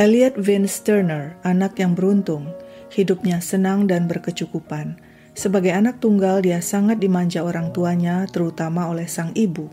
[0.00, 2.48] Elliot Vince Turner, anak yang beruntung,
[2.88, 4.96] hidupnya senang dan berkecukupan.
[5.36, 9.68] Sebagai anak tunggal, dia sangat dimanja orang tuanya, terutama oleh sang ibu.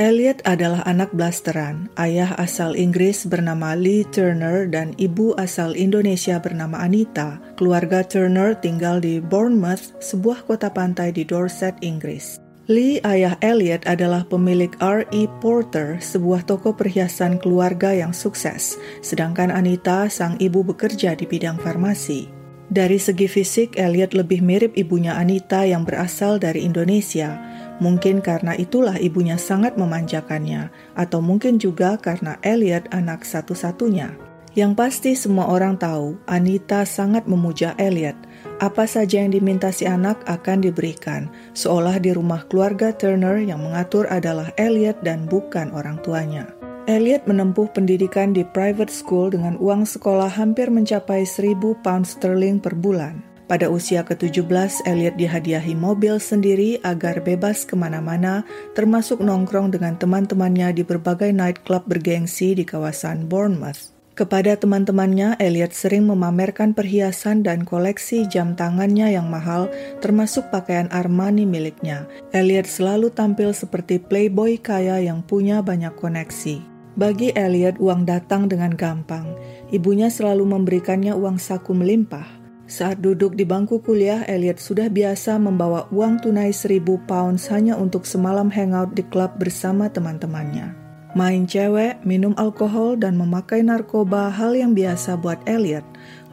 [0.00, 6.80] Elliot adalah anak blasteran, ayah asal Inggris bernama Lee Turner dan ibu asal Indonesia bernama
[6.80, 7.36] Anita.
[7.60, 12.45] Keluarga Turner tinggal di Bournemouth, sebuah kota pantai di Dorset, Inggris.
[12.66, 15.30] Lee, ayah Elliot, adalah pemilik R.E.
[15.38, 18.74] Porter, sebuah toko perhiasan keluarga yang sukses,
[19.06, 22.26] sedangkan Anita, sang ibu bekerja di bidang farmasi.
[22.66, 27.38] Dari segi fisik, Elliot lebih mirip ibunya Anita yang berasal dari Indonesia,
[27.76, 34.25] Mungkin karena itulah ibunya sangat memanjakannya, atau mungkin juga karena Elliot anak satu-satunya.
[34.56, 38.16] Yang pasti semua orang tahu, Anita sangat memuja Elliot.
[38.56, 44.08] Apa saja yang diminta si anak akan diberikan, seolah di rumah keluarga Turner yang mengatur
[44.08, 46.48] adalah Elliot dan bukan orang tuanya.
[46.88, 52.72] Elliot menempuh pendidikan di private school dengan uang sekolah hampir mencapai 1000 pound sterling per
[52.72, 53.20] bulan.
[53.52, 58.40] Pada usia ke-17, Elliot dihadiahi mobil sendiri agar bebas ke mana-mana,
[58.72, 63.95] termasuk nongkrong dengan teman-temannya di berbagai nightclub bergengsi di kawasan Bournemouth.
[64.16, 69.68] Kepada teman-temannya, Elliot sering memamerkan perhiasan dan koleksi jam tangannya yang mahal,
[70.00, 72.08] termasuk pakaian Armani miliknya.
[72.32, 76.64] Elliot selalu tampil seperti playboy kaya yang punya banyak koneksi.
[76.96, 79.36] Bagi Elliot, uang datang dengan gampang.
[79.68, 82.24] Ibunya selalu memberikannya uang saku melimpah.
[82.64, 88.08] Saat duduk di bangku kuliah, Elliot sudah biasa membawa uang tunai seribu pounds hanya untuk
[88.08, 90.85] semalam hangout di klub bersama teman-temannya.
[91.16, 95.80] Main cewek, minum alkohol, dan memakai narkoba hal yang biasa buat Elliot.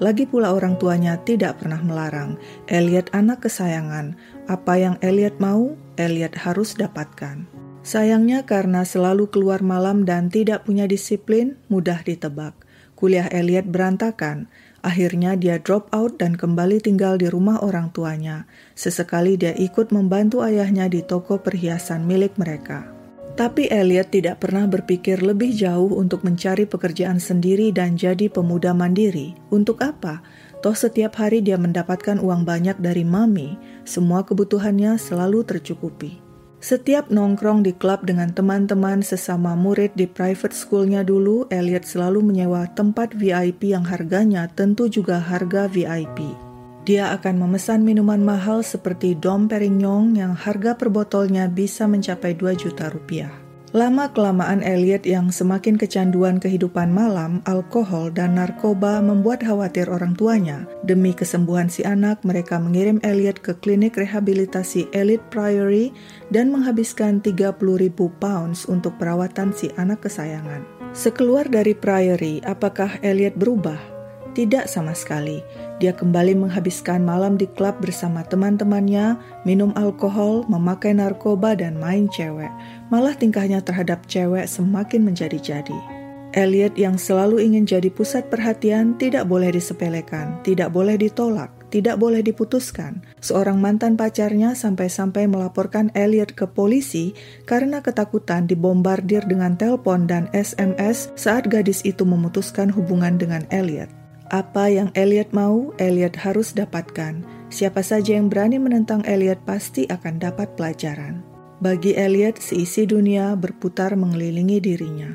[0.04, 2.36] Lagi pula orang tuanya tidak pernah melarang.
[2.68, 4.20] Elliot anak kesayangan.
[4.52, 7.48] Apa yang Elliot mau, Elliot harus dapatkan.
[7.80, 12.52] Sayangnya karena selalu keluar malam dan tidak punya disiplin, mudah ditebak.
[13.00, 14.52] Kuliah Elliot berantakan.
[14.84, 18.52] Akhirnya dia drop out dan kembali tinggal di rumah orang tuanya.
[18.76, 22.93] Sesekali dia ikut membantu ayahnya di toko perhiasan milik mereka.
[23.34, 29.34] Tapi Elliot tidak pernah berpikir lebih jauh untuk mencari pekerjaan sendiri dan jadi pemuda mandiri.
[29.50, 30.22] Untuk apa?
[30.62, 33.58] Toh setiap hari dia mendapatkan uang banyak dari mami,
[33.90, 36.22] semua kebutuhannya selalu tercukupi.
[36.64, 42.70] Setiap nongkrong di klub dengan teman-teman sesama murid di private schoolnya dulu, Elliot selalu menyewa
[42.72, 46.53] tempat VIP yang harganya tentu juga harga VIP.
[46.84, 52.60] Dia akan memesan minuman mahal seperti Dom Perignon yang harga per botolnya bisa mencapai 2
[52.60, 53.32] juta rupiah.
[53.74, 60.70] Lama-kelamaan Elliot yang semakin kecanduan kehidupan malam, alkohol, dan narkoba membuat khawatir orang tuanya.
[60.86, 65.90] Demi kesembuhan si anak, mereka mengirim Elliot ke klinik rehabilitasi Elite Priory
[66.30, 70.62] dan menghabiskan 30 ribu pounds untuk perawatan si anak kesayangan.
[70.94, 73.94] Sekeluar dari Priory, apakah Elliot berubah?
[74.34, 75.46] Tidak sama sekali.
[75.82, 79.18] Dia kembali menghabiskan malam di klub bersama teman-temannya,
[79.48, 82.52] minum alkohol, memakai narkoba, dan main cewek.
[82.94, 86.04] Malah tingkahnya terhadap cewek semakin menjadi-jadi.
[86.34, 92.26] Elliot yang selalu ingin jadi pusat perhatian tidak boleh disepelekan, tidak boleh ditolak, tidak boleh
[92.26, 93.06] diputuskan.
[93.22, 97.14] Seorang mantan pacarnya sampai-sampai melaporkan Elliot ke polisi
[97.46, 104.03] karena ketakutan dibombardir dengan telepon dan SMS saat gadis itu memutuskan hubungan dengan Elliot.
[104.32, 107.26] Apa yang Elliot mau, Elliot harus dapatkan.
[107.52, 111.20] Siapa saja yang berani menentang Elliot pasti akan dapat pelajaran.
[111.60, 115.12] Bagi Elliot, seisi dunia berputar mengelilingi dirinya.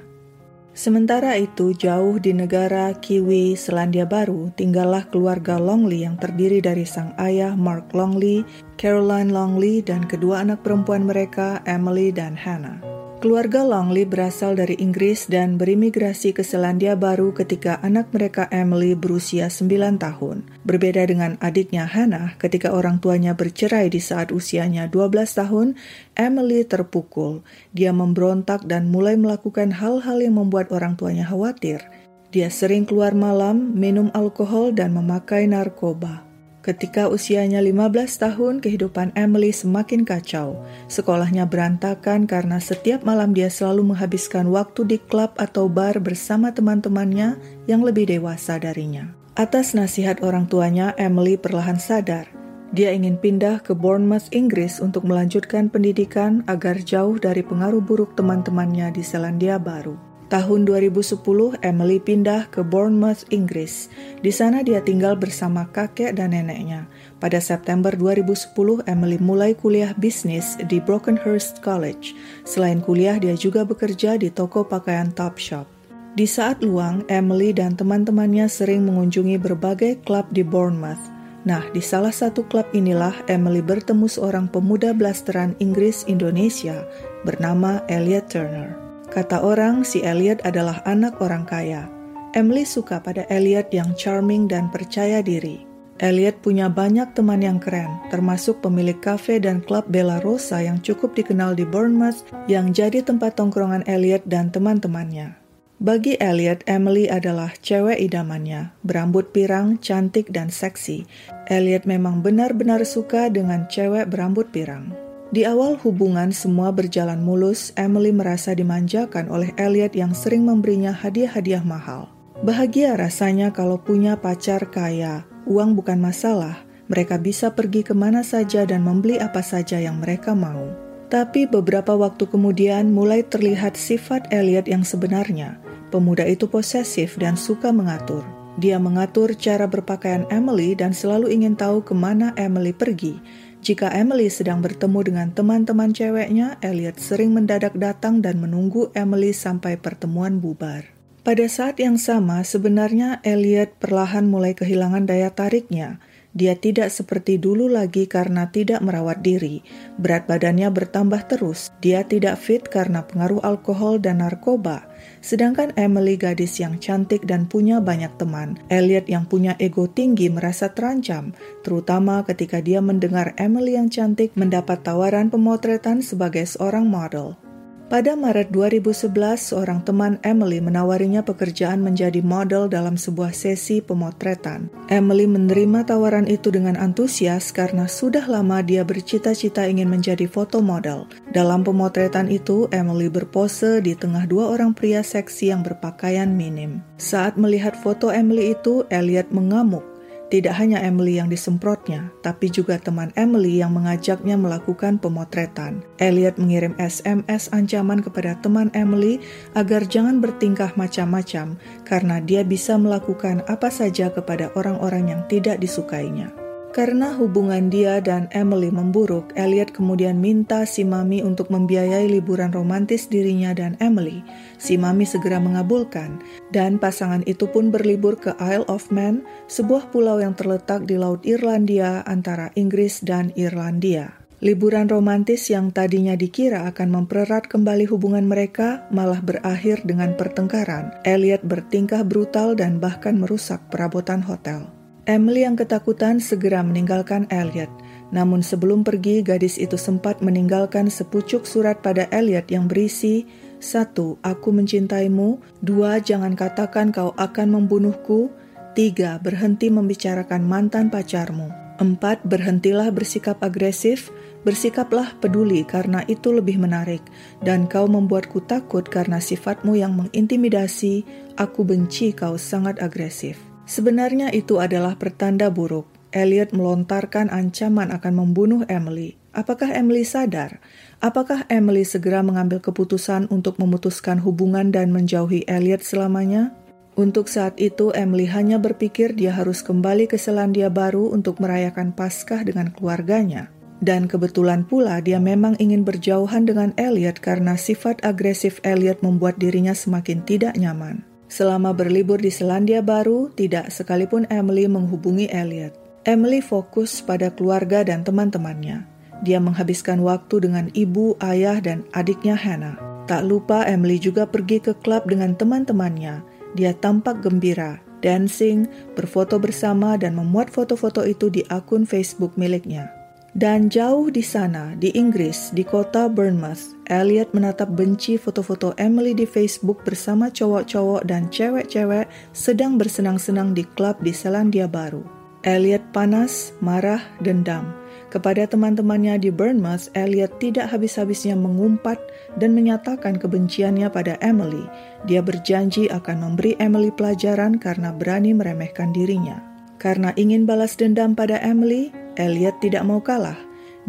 [0.78, 7.10] Sementara itu, jauh di negara Kiwi, Selandia Baru, tinggallah keluarga Longley yang terdiri dari sang
[7.18, 8.46] ayah Mark Longley,
[8.78, 12.97] Caroline Longley, dan kedua anak perempuan mereka, Emily dan Hannah.
[13.18, 19.50] Keluarga Longley berasal dari Inggris dan berimigrasi ke Selandia Baru ketika anak mereka Emily berusia
[19.50, 20.46] 9 tahun.
[20.62, 25.74] Berbeda dengan adiknya Hannah, ketika orang tuanya bercerai di saat usianya 12 tahun,
[26.14, 27.42] Emily terpukul.
[27.74, 31.82] Dia memberontak dan mulai melakukan hal-hal yang membuat orang tuanya khawatir.
[32.30, 36.27] Dia sering keluar malam, minum alkohol, dan memakai narkoba.
[36.68, 40.60] Ketika usianya 15 tahun, kehidupan Emily semakin kacau.
[40.92, 47.40] Sekolahnya berantakan karena setiap malam dia selalu menghabiskan waktu di klub atau bar bersama teman-temannya
[47.64, 49.16] yang lebih dewasa darinya.
[49.32, 52.28] Atas nasihat orang tuanya, Emily perlahan sadar.
[52.76, 58.92] Dia ingin pindah ke Bournemouth, Inggris untuk melanjutkan pendidikan agar jauh dari pengaruh buruk teman-temannya
[58.92, 60.07] di Selandia Baru.
[60.28, 61.24] Tahun 2010,
[61.64, 63.88] Emily pindah ke Bournemouth, Inggris.
[64.20, 66.84] Di sana dia tinggal bersama kakek dan neneknya.
[67.16, 72.12] Pada September 2010, Emily mulai kuliah bisnis di Brockenhurst College.
[72.44, 75.64] Selain kuliah, dia juga bekerja di toko pakaian Topshop.
[76.12, 81.00] Di saat luang, Emily dan teman-temannya sering mengunjungi berbagai klub di Bournemouth.
[81.48, 86.84] Nah, di salah satu klub inilah Emily bertemu seorang pemuda blasteran Inggris Indonesia
[87.24, 88.87] bernama Elliot Turner.
[89.08, 91.88] Kata orang, si Elliot adalah anak orang kaya.
[92.36, 95.64] Emily suka pada Elliot yang charming dan percaya diri.
[95.98, 101.16] Elliot punya banyak teman yang keren, termasuk pemilik kafe dan klub Bella Rosa yang cukup
[101.18, 105.34] dikenal di Bournemouth yang jadi tempat tongkrongan Elliot dan teman-temannya.
[105.78, 111.06] Bagi Elliot, Emily adalah cewek idamannya, berambut pirang, cantik, dan seksi.
[111.50, 115.07] Elliot memang benar-benar suka dengan cewek berambut pirang.
[115.28, 121.60] Di awal hubungan semua berjalan mulus, Emily merasa dimanjakan oleh Elliot yang sering memberinya hadiah-hadiah
[121.60, 122.08] mahal.
[122.40, 128.64] Bahagia rasanya kalau punya pacar kaya, uang bukan masalah, mereka bisa pergi ke mana saja
[128.64, 130.72] dan membeli apa saja yang mereka mau.
[131.12, 135.60] Tapi beberapa waktu kemudian mulai terlihat sifat Elliot yang sebenarnya.
[135.92, 138.24] Pemuda itu posesif dan suka mengatur.
[138.56, 143.20] Dia mengatur cara berpakaian Emily dan selalu ingin tahu ke mana Emily pergi.
[143.58, 149.74] Jika Emily sedang bertemu dengan teman-teman ceweknya, Elliot sering mendadak datang dan menunggu Emily sampai
[149.74, 150.86] pertemuan bubar.
[151.26, 156.00] Pada saat yang sama, sebenarnya Elliot perlahan mulai kehilangan daya tariknya.
[156.36, 159.64] Dia tidak seperti dulu lagi karena tidak merawat diri.
[159.96, 161.72] Berat badannya bertambah terus.
[161.80, 164.84] Dia tidak fit karena pengaruh alkohol dan narkoba.
[165.24, 168.60] Sedangkan Emily gadis yang cantik dan punya banyak teman.
[168.68, 171.32] Elliot yang punya ego tinggi merasa terancam,
[171.64, 177.47] terutama ketika dia mendengar Emily yang cantik mendapat tawaran pemotretan sebagai seorang model.
[177.88, 184.68] Pada Maret 2011, seorang teman Emily menawarinya pekerjaan menjadi model dalam sebuah sesi pemotretan.
[184.92, 191.08] Emily menerima tawaran itu dengan antusias karena sudah lama dia bercita-cita ingin menjadi foto model.
[191.32, 196.84] Dalam pemotretan itu, Emily berpose di tengah dua orang pria seksi yang berpakaian minim.
[197.00, 199.97] Saat melihat foto Emily itu, Elliot mengamuk
[200.28, 205.80] tidak hanya Emily yang disemprotnya, tapi juga teman Emily yang mengajaknya melakukan pemotretan.
[205.96, 209.20] Elliot mengirim SMS ancaman kepada teman Emily
[209.56, 211.56] agar jangan bertingkah macam-macam
[211.88, 216.47] karena dia bisa melakukan apa saja kepada orang-orang yang tidak disukainya.
[216.78, 223.10] Karena hubungan dia dan Emily memburuk, Elliot kemudian minta si Mami untuk membiayai liburan romantis
[223.10, 224.22] dirinya dan Emily.
[224.62, 226.22] Si Mami segera mengabulkan,
[226.54, 231.18] dan pasangan itu pun berlibur ke Isle of Man, sebuah pulau yang terletak di Laut
[231.26, 234.14] Irlandia antara Inggris dan Irlandia.
[234.38, 240.94] Liburan romantis yang tadinya dikira akan mempererat kembali hubungan mereka malah berakhir dengan pertengkaran.
[241.02, 244.77] Elliot bertingkah brutal dan bahkan merusak perabotan hotel.
[245.08, 247.72] Emily yang ketakutan segera meninggalkan Elliot.
[248.12, 253.24] Namun sebelum pergi, gadis itu sempat meninggalkan sepucuk surat pada Elliot yang berisi
[253.56, 255.40] satu, Aku mencintaimu.
[255.64, 258.28] Dua, Jangan katakan kau akan membunuhku.
[258.76, 261.48] Tiga, Berhenti membicarakan mantan pacarmu.
[261.80, 264.12] Empat, Berhentilah bersikap agresif.
[264.44, 267.02] Bersikaplah peduli karena itu lebih menarik.
[267.42, 271.02] Dan kau membuatku takut karena sifatmu yang mengintimidasi.
[271.40, 275.84] Aku benci kau sangat agresif Sebenarnya itu adalah pertanda buruk.
[276.08, 279.20] Elliot melontarkan ancaman akan membunuh Emily.
[279.36, 280.56] Apakah Emily sadar?
[281.04, 286.56] Apakah Emily segera mengambil keputusan untuk memutuskan hubungan dan menjauhi Elliot selamanya?
[286.96, 292.42] Untuk saat itu, Emily hanya berpikir dia harus kembali ke Selandia Baru untuk merayakan Paskah
[292.42, 293.52] dengan keluarganya.
[293.78, 299.76] Dan kebetulan pula dia memang ingin berjauhan dengan Elliot karena sifat agresif Elliot membuat dirinya
[299.76, 301.07] semakin tidak nyaman.
[301.28, 305.76] Selama berlibur di Selandia Baru, tidak sekalipun Emily menghubungi Elliot.
[306.08, 308.88] Emily fokus pada keluarga dan teman-temannya.
[309.28, 312.80] Dia menghabiskan waktu dengan ibu, ayah, dan adiknya Hannah.
[313.04, 316.24] Tak lupa Emily juga pergi ke klub dengan teman-temannya.
[316.56, 318.64] Dia tampak gembira, dancing,
[318.96, 322.97] berfoto bersama, dan memuat foto-foto itu di akun Facebook miliknya.
[323.38, 329.30] Dan jauh di sana, di Inggris, di kota Bournemouth, Elliot menatap benci foto-foto Emily di
[329.30, 335.06] Facebook bersama cowok-cowok dan cewek-cewek sedang bersenang-senang di klub di Selandia Baru.
[335.46, 337.70] Elliot panas, marah, dendam.
[338.10, 342.02] Kepada teman-temannya di Bournemouth, Elliot tidak habis-habisnya mengumpat
[342.42, 344.66] dan menyatakan kebenciannya pada Emily.
[345.06, 349.57] Dia berjanji akan memberi Emily pelajaran karena berani meremehkan dirinya.
[349.78, 353.38] Karena ingin balas dendam pada Emily, Elliot tidak mau kalah.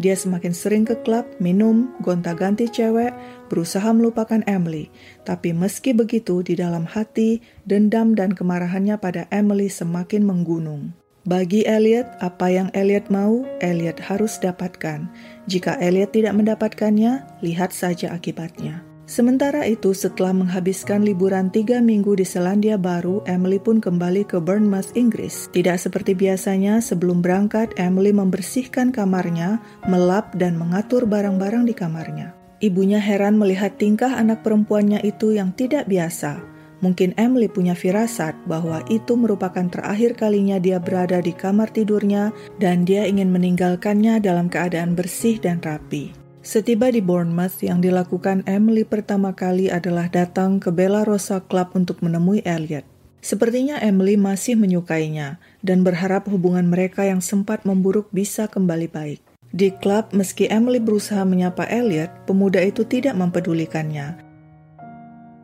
[0.00, 3.12] Dia semakin sering ke klub, minum, gonta-ganti cewek,
[3.52, 4.88] berusaha melupakan Emily.
[5.28, 10.96] Tapi meski begitu, di dalam hati, dendam dan kemarahannya pada Emily semakin menggunung.
[11.28, 15.04] Bagi Elliot, apa yang Elliot mau, Elliot harus dapatkan.
[15.44, 18.89] Jika Elliot tidak mendapatkannya, lihat saja akibatnya.
[19.10, 24.94] Sementara itu, setelah menghabiskan liburan tiga minggu di Selandia Baru, Emily pun kembali ke Bournemouth,
[24.94, 25.50] Inggris.
[25.50, 29.58] Tidak seperti biasanya, sebelum berangkat, Emily membersihkan kamarnya,
[29.90, 32.38] melap, dan mengatur barang-barang di kamarnya.
[32.62, 36.38] Ibunya heran melihat tingkah anak perempuannya itu yang tidak biasa.
[36.78, 42.30] Mungkin Emily punya firasat bahwa itu merupakan terakhir kalinya dia berada di kamar tidurnya
[42.62, 46.19] dan dia ingin meninggalkannya dalam keadaan bersih dan rapi.
[46.40, 52.00] Setiba di Bournemouth, yang dilakukan Emily pertama kali adalah datang ke Bella Rosa Club untuk
[52.00, 52.88] menemui Elliot.
[53.20, 59.20] Sepertinya Emily masih menyukainya dan berharap hubungan mereka yang sempat memburuk bisa kembali baik.
[59.52, 64.16] Di klub, meski Emily berusaha menyapa Elliot, pemuda itu tidak mempedulikannya.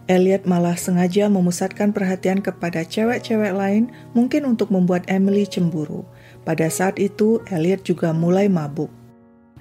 [0.08, 6.08] Elliot malah sengaja memusatkan perhatian kepada cewek-cewek lain, mungkin untuk membuat Emily cemburu.
[6.48, 8.88] Pada saat itu, Elliot juga mulai mabuk.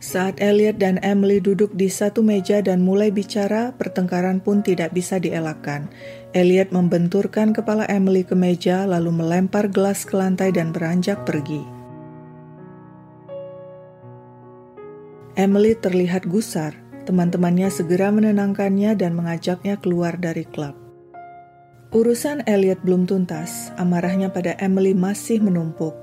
[0.05, 5.17] Saat Elliot dan Emily duduk di satu meja dan mulai bicara, pertengkaran pun tidak bisa
[5.17, 5.89] dielakkan.
[6.29, 11.65] Elliot membenturkan kepala Emily ke meja, lalu melempar gelas ke lantai dan beranjak pergi.
[15.33, 16.77] Emily terlihat gusar.
[17.09, 20.77] Teman-temannya segera menenangkannya dan mengajaknya keluar dari klub.
[21.89, 25.97] Urusan Elliot belum tuntas, amarahnya pada Emily masih menumpuk.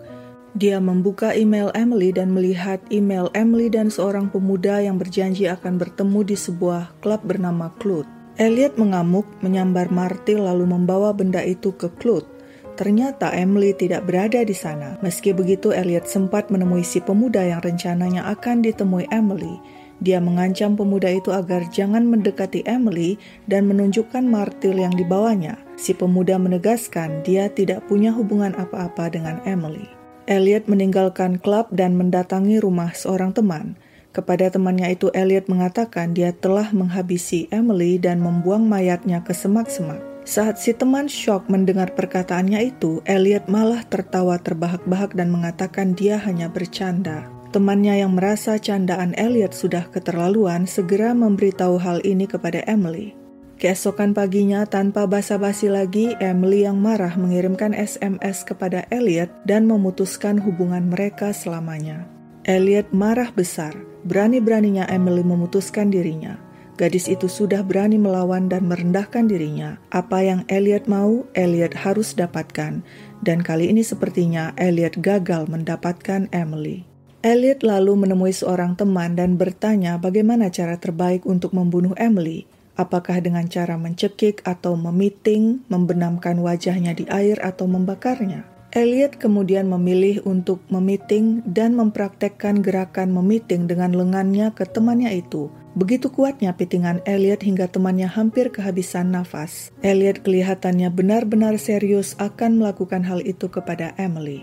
[0.53, 6.29] Dia membuka email Emily dan melihat email Emily dan seorang pemuda yang berjanji akan bertemu
[6.29, 8.05] di sebuah klub bernama Clut.
[8.37, 12.29] Elliot mengamuk, menyambar Martil lalu membawa benda itu ke Clut.
[12.77, 15.01] Ternyata Emily tidak berada di sana.
[15.01, 19.57] Meski begitu, Elliot sempat menemui si pemuda yang rencananya akan ditemui Emily.
[20.05, 23.17] Dia mengancam pemuda itu agar jangan mendekati Emily
[23.49, 25.57] dan menunjukkan martil yang dibawanya.
[25.81, 30.02] Si pemuda menegaskan dia tidak punya hubungan apa-apa dengan Emily.
[30.31, 33.75] Elliot meninggalkan klub dan mendatangi rumah seorang teman.
[34.13, 40.05] Kepada temannya itu, Elliot mengatakan dia telah menghabisi Emily dan membuang mayatnya ke semak-semak.
[40.23, 46.47] Saat si teman shock mendengar perkataannya itu, Elliot malah tertawa terbahak-bahak dan mengatakan dia hanya
[46.47, 47.27] bercanda.
[47.51, 53.22] Temannya yang merasa candaan Elliot sudah keterlaluan segera memberitahu hal ini kepada Emily.
[53.63, 60.91] Keesokan paginya, tanpa basa-basi lagi, Emily yang marah mengirimkan SMS kepada Elliot dan memutuskan hubungan
[60.91, 62.03] mereka selamanya.
[62.43, 63.71] Elliot marah besar,
[64.03, 66.43] berani-beraninya Emily memutuskan dirinya.
[66.75, 69.79] Gadis itu sudah berani melawan dan merendahkan dirinya.
[69.95, 72.83] Apa yang Elliot mau, Elliot harus dapatkan.
[73.23, 76.83] Dan kali ini sepertinya Elliot gagal mendapatkan Emily.
[77.23, 82.51] Elliot lalu menemui seorang teman dan bertanya bagaimana cara terbaik untuk membunuh Emily.
[82.83, 88.43] Apakah dengan cara mencekik atau memiting, membenamkan wajahnya di air atau membakarnya?
[88.75, 95.47] Elliot kemudian memilih untuk memiting dan mempraktekkan gerakan memiting dengan lengannya ke temannya itu.
[95.79, 99.71] Begitu kuatnya pitingan Elliot hingga temannya hampir kehabisan nafas.
[99.87, 104.43] Elliot kelihatannya benar-benar serius akan melakukan hal itu kepada Emily.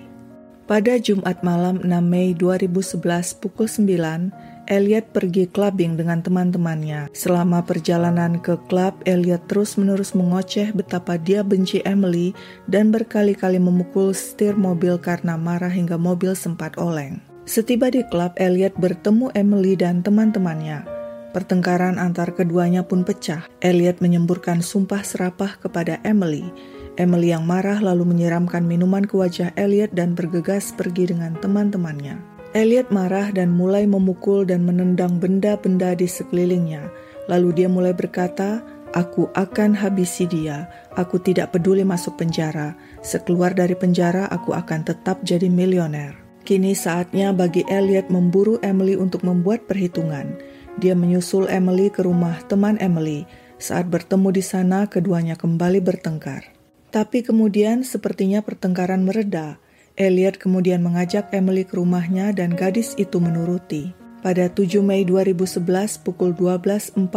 [0.70, 3.02] Pada Jumat malam 6 Mei 2011
[3.42, 7.10] pukul 9, Elliot pergi clubbing dengan teman-temannya.
[7.10, 12.38] Selama perjalanan ke klub, Elliot terus-menerus mengoceh betapa dia benci Emily
[12.70, 17.18] dan berkali-kali memukul setir mobil karena marah hingga mobil sempat oleng.
[17.50, 20.86] Setiba di klub, Elliot bertemu Emily dan teman-temannya.
[21.34, 23.50] Pertengkaran antar keduanya pun pecah.
[23.66, 26.46] Elliot menyemburkan sumpah serapah kepada Emily.
[26.94, 32.39] Emily yang marah lalu menyiramkan minuman ke wajah Elliot dan bergegas pergi dengan teman-temannya.
[32.58, 36.90] Elliot marah dan mulai memukul dan menendang benda-benda di sekelilingnya.
[37.30, 40.66] Lalu dia mulai berkata, Aku akan habisi dia.
[40.98, 42.74] Aku tidak peduli masuk penjara.
[43.06, 46.18] Sekeluar dari penjara, aku akan tetap jadi milioner.
[46.42, 50.42] Kini saatnya bagi Elliot memburu Emily untuk membuat perhitungan.
[50.82, 53.30] Dia menyusul Emily ke rumah teman Emily.
[53.62, 56.50] Saat bertemu di sana, keduanya kembali bertengkar.
[56.90, 59.62] Tapi kemudian sepertinya pertengkaran mereda.
[60.00, 63.92] Elliot kemudian mengajak Emily ke rumahnya dan gadis itu menuruti.
[64.24, 67.12] Pada 7 Mei 2011 pukul 12.45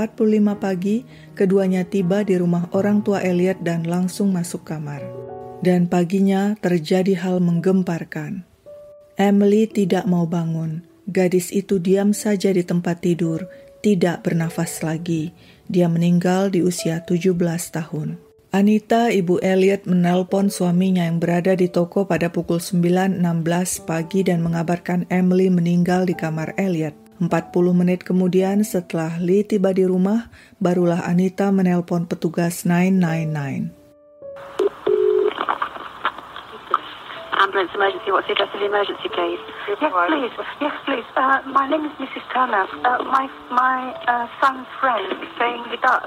[0.59, 1.07] pagi,
[1.39, 5.03] keduanya tiba di rumah orang tua Elliot dan langsung masuk kamar.
[5.63, 8.43] Dan paginya terjadi hal menggemparkan.
[9.15, 10.83] Emily tidak mau bangun.
[11.07, 13.47] Gadis itu diam saja di tempat tidur,
[13.79, 15.31] tidak bernafas lagi.
[15.71, 17.35] Dia meninggal di usia 17
[17.71, 18.32] tahun.
[18.53, 23.25] Anita, ibu Elliot, menelpon suaminya yang berada di toko pada pukul 9.16
[23.89, 26.93] pagi dan mengabarkan Emily meninggal di kamar Elliot.
[27.17, 27.33] 40
[27.73, 30.29] menit kemudian setelah Lee tiba di rumah,
[30.61, 33.73] barulah Anita menelpon petugas 999.
[37.33, 38.13] Um, ambulance emergency.
[38.13, 39.41] What's the address of the emergency, please?
[39.65, 40.35] Yes, please.
[40.61, 41.09] Yes, please.
[41.17, 42.25] Uh, my name is Mrs.
[42.37, 42.69] Turner.
[42.85, 46.05] Uh, my my uh, son's friend is staying with us.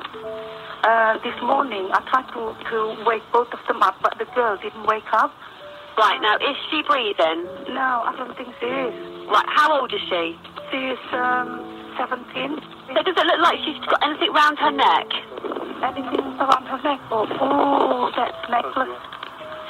[0.85, 2.77] Uh, this morning, I tried to, to
[3.09, 5.33] wake both of them up, but the girl didn't wake up.
[5.97, 7.49] Right, now, is she breathing?
[7.73, 8.93] No, I don't think she is.
[9.25, 10.37] Right, how old is she?
[10.69, 11.65] She is um,
[11.97, 12.61] 17.
[12.93, 15.09] So does it look like she's got anything round her neck?
[15.81, 17.01] Anything around her neck?
[17.09, 18.93] Oh, oh that necklace.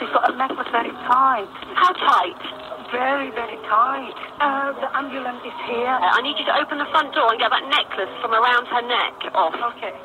[0.03, 1.47] She's got a necklace very tight.
[1.79, 2.43] How tight?
[2.91, 4.19] Very, very tight.
[4.43, 5.95] Uh, the ambulance is here.
[5.95, 8.67] Uh, I need you to open the front door and get that necklace from around
[8.67, 9.55] her neck off.
[9.79, 9.95] Okay.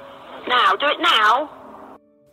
[0.51, 1.47] Now, do it now.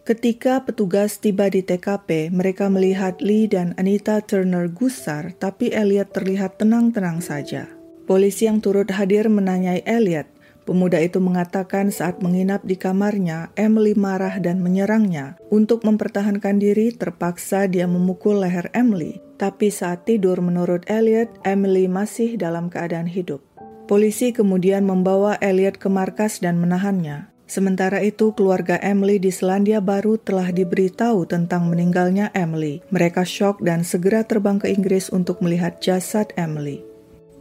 [0.02, 6.58] Ketika petugas tiba di TKP, mereka melihat Lee dan Anita Turner gusar, tapi Elliot terlihat
[6.58, 7.70] tenang-tenang saja.
[8.10, 10.26] Polisi yang turut hadir menanyai Elliot.
[10.66, 15.38] Pemuda itu mengatakan saat menginap di kamarnya, Emily marah dan menyerangnya.
[15.54, 19.22] Untuk mempertahankan diri, terpaksa dia memukul leher Emily.
[19.38, 23.46] Tapi saat tidur, menurut Elliot, Emily masih dalam keadaan hidup.
[23.86, 27.37] Polisi kemudian membawa Elliot ke markas dan menahannya.
[27.48, 32.84] Sementara itu, keluarga Emily di Selandia Baru telah diberitahu tentang meninggalnya Emily.
[32.92, 36.84] Mereka shock dan segera terbang ke Inggris untuk melihat jasad Emily.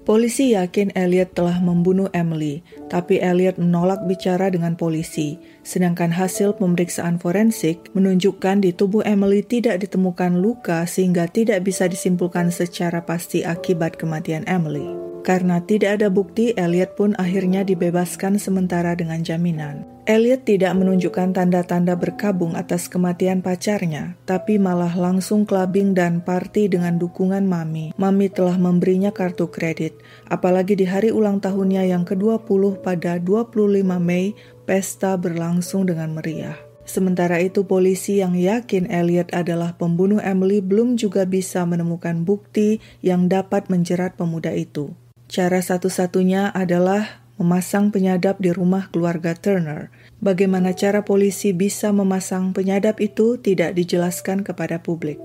[0.06, 5.34] Polisi yakin Elliot telah membunuh Emily, tapi Elliot menolak bicara dengan polisi.
[5.66, 12.54] Sedangkan hasil pemeriksaan forensik menunjukkan di tubuh Emily tidak ditemukan luka sehingga tidak bisa disimpulkan
[12.54, 15.05] secara pasti akibat kematian Emily.
[15.26, 19.83] Karena tidak ada bukti, Elliot pun akhirnya dibebaskan sementara dengan jaminan.
[20.06, 26.95] Elliot tidak menunjukkan tanda-tanda berkabung atas kematian pacarnya, tapi malah langsung clubbing dan party dengan
[27.02, 27.91] dukungan Mami.
[27.99, 29.99] Mami telah memberinya kartu kredit,
[30.30, 34.30] apalagi di hari ulang tahunnya yang ke-20 pada 25 Mei,
[34.62, 36.54] pesta berlangsung dengan meriah.
[36.86, 43.26] Sementara itu, polisi yang yakin Elliot adalah pembunuh Emily belum juga bisa menemukan bukti yang
[43.26, 44.95] dapat menjerat pemuda itu.
[45.26, 49.93] Cara satu-satunya adalah memasang penyadap di rumah keluarga Turner.
[50.23, 55.21] Bagaimana cara polisi bisa memasang penyadap itu tidak dijelaskan kepada publik.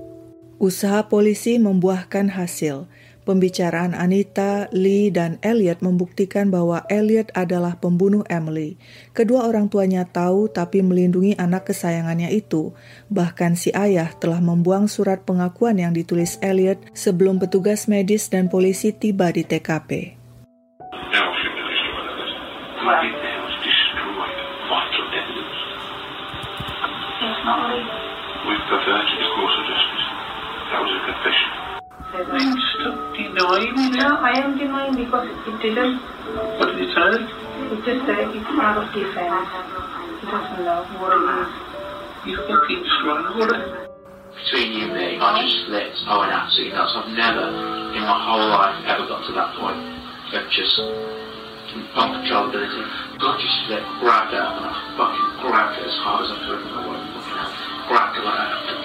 [0.60, 2.86] Usaha polisi membuahkan hasil.
[3.22, 8.74] Pembicaraan Anita, Lee, dan Elliot membuktikan bahwa Elliot adalah pembunuh Emily.
[9.14, 12.74] Kedua orang tuanya tahu tapi melindungi anak kesayangannya itu.
[13.14, 18.90] Bahkan si ayah telah membuang surat pengakuan yang ditulis Elliot sebelum petugas medis dan polisi
[18.90, 20.18] tiba di TKP.
[28.42, 30.06] We've perverted the course of justice.
[30.74, 32.71] That was a confession.
[33.42, 33.98] Stop denying it.
[33.98, 35.98] No, I am denying because it didn't.
[36.62, 37.10] What did it say?
[37.74, 39.50] It just said it's out of defense.
[40.22, 41.50] He doesn't know what it is.
[42.22, 43.34] You fucking strong.
[43.42, 43.90] What a...
[44.30, 45.98] between you and me, I just slipped.
[46.06, 46.94] I went absolutely nuts.
[46.94, 47.50] I've never
[47.98, 49.90] in my whole life ever got to that point
[50.38, 50.78] of just
[51.98, 52.86] uncontrollability.
[53.18, 56.62] God just slipped, grabbed it and I fucking grabbed it as hard as I could.
[56.62, 57.90] And I went fucking out.
[57.90, 58.81] Grabbed it like that.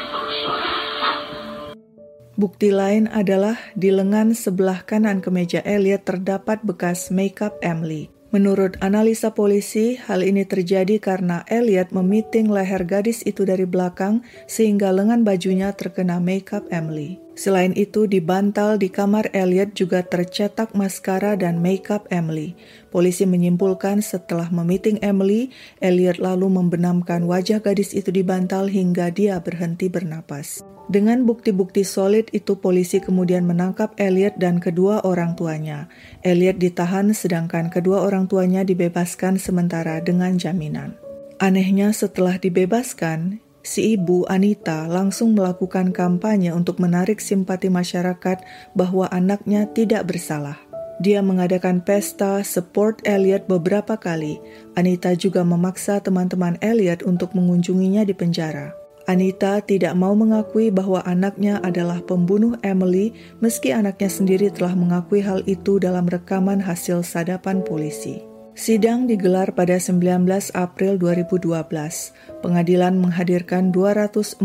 [2.37, 8.13] Bukti lain adalah di lengan sebelah kanan kemeja Elliot terdapat bekas makeup Emily.
[8.29, 14.93] Menurut analisa polisi, hal ini terjadi karena Elliot memiting leher gadis itu dari belakang sehingga
[14.93, 17.17] lengan bajunya terkena makeup Emily.
[17.33, 22.53] Selain itu, di bantal di kamar Elliot juga tercetak maskara dan makeup Emily.
[22.93, 25.49] Polisi menyimpulkan setelah memiting Emily,
[25.81, 30.76] Elliot lalu membenamkan wajah gadis itu di bantal hingga dia berhenti bernapas.
[30.87, 35.91] Dengan bukti-bukti solid itu polisi kemudian menangkap Elliot dan kedua orang tuanya.
[36.23, 40.95] Elliot ditahan sedangkan kedua orang tuanya dibebaskan sementara dengan jaminan.
[41.43, 48.39] Anehnya setelah dibebaskan, si ibu Anita langsung melakukan kampanye untuk menarik simpati masyarakat
[48.71, 50.55] bahwa anaknya tidak bersalah.
[51.03, 54.39] Dia mengadakan pesta support Elliot beberapa kali.
[54.73, 58.86] Anita juga memaksa teman-teman Elliot untuk mengunjunginya di penjara.
[59.07, 65.39] Anita tidak mau mengakui bahwa anaknya adalah pembunuh Emily, meski anaknya sendiri telah mengakui hal
[65.47, 68.19] itu dalam rekaman hasil sadapan polisi.
[68.57, 71.55] Sidang digelar pada 19 April 2012.
[72.43, 74.43] Pengadilan menghadirkan 242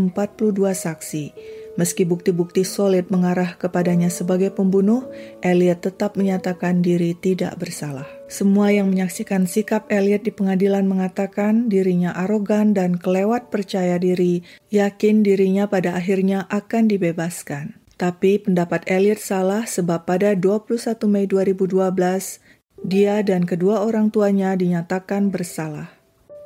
[0.71, 1.25] saksi.
[1.73, 5.09] Meski bukti-bukti solid mengarah kepadanya sebagai pembunuh,
[5.41, 8.05] Elliot tetap menyatakan diri tidak bersalah.
[8.29, 15.25] Semua yang menyaksikan sikap Elliot di pengadilan mengatakan dirinya arogan dan kelewat percaya diri, yakin
[15.25, 17.81] dirinya pada akhirnya akan dibebaskan.
[17.97, 20.77] Tapi pendapat Elliot salah sebab pada 21
[21.09, 22.37] Mei 2012,
[22.85, 26.02] dia dan kedua orang tuanya dinyatakan bersalah.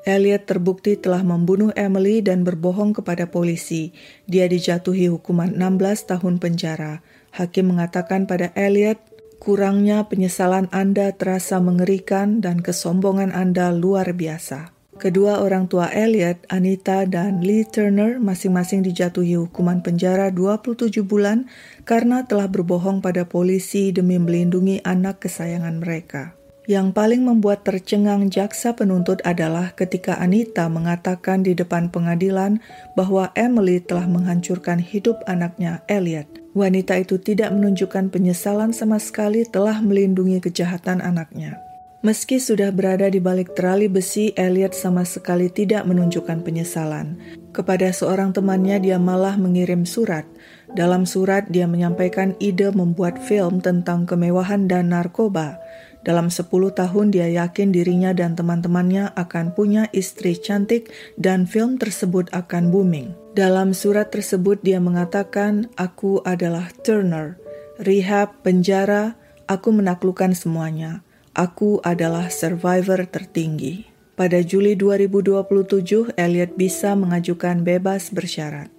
[0.07, 3.91] Elliot terbukti telah membunuh Emily dan berbohong kepada polisi.
[4.23, 7.03] Dia dijatuhi hukuman 16 tahun penjara.
[7.35, 9.03] Hakim mengatakan pada Elliot,
[9.43, 14.71] kurangnya penyesalan Anda terasa mengerikan dan kesombongan Anda luar biasa.
[14.95, 21.51] Kedua orang tua Elliot, Anita dan Lee Turner masing-masing dijatuhi hukuman penjara 27 bulan
[21.83, 26.36] karena telah berbohong pada polisi demi melindungi anak kesayangan mereka.
[26.67, 32.59] Yang paling membuat tercengang jaksa penuntut adalah ketika Anita mengatakan di depan pengadilan
[32.91, 36.27] bahwa Emily telah menghancurkan hidup anaknya, Elliot.
[36.51, 41.55] Wanita itu tidak menunjukkan penyesalan sama sekali telah melindungi kejahatan anaknya.
[42.03, 47.15] Meski sudah berada di balik terali besi, Elliot sama sekali tidak menunjukkan penyesalan.
[47.55, 50.27] Kepada seorang temannya, dia malah mengirim surat.
[50.75, 55.57] Dalam surat, dia menyampaikan ide membuat film tentang kemewahan dan narkoba.
[56.05, 62.29] Dalam 10 tahun dia yakin dirinya dan teman-temannya akan punya istri cantik dan film tersebut
[62.31, 63.15] akan booming.
[63.33, 67.37] Dalam surat tersebut dia mengatakan, Aku adalah Turner,
[67.81, 69.17] rehab, penjara,
[69.49, 71.01] aku menaklukkan semuanya.
[71.37, 73.85] Aku adalah survivor tertinggi.
[74.17, 78.76] Pada Juli 2027, Elliot bisa mengajukan bebas bersyarat.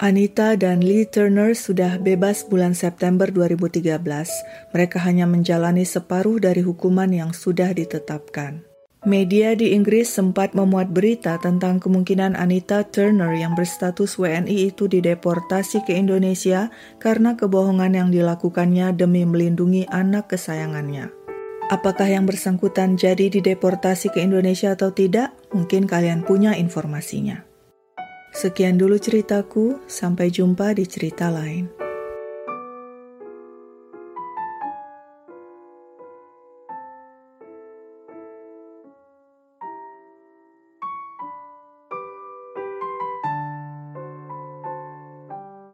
[0.00, 4.00] Anita dan Lee Turner sudah bebas bulan September 2013.
[4.72, 8.64] Mereka hanya menjalani separuh dari hukuman yang sudah ditetapkan.
[9.04, 15.84] Media di Inggris sempat memuat berita tentang kemungkinan Anita Turner yang berstatus WNI itu dideportasi
[15.84, 21.12] ke Indonesia karena kebohongan yang dilakukannya demi melindungi anak kesayangannya.
[21.68, 25.36] Apakah yang bersangkutan jadi dideportasi ke Indonesia atau tidak?
[25.52, 27.49] Mungkin kalian punya informasinya.
[28.30, 31.79] Sekian dulu ceritaku, sampai jumpa di cerita lain.